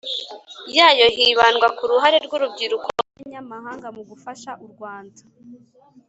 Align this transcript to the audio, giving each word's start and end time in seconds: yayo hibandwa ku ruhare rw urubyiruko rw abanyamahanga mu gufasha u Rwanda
yayo 0.77 1.05
hibandwa 1.15 1.67
ku 1.77 1.83
ruhare 1.89 2.17
rw 2.25 2.31
urubyiruko 2.37 2.85
rw 2.89 2.99
abanyamahanga 3.09 3.87
mu 3.95 4.01
gufasha 4.09 4.51
u 4.65 4.67
Rwanda 4.73 5.21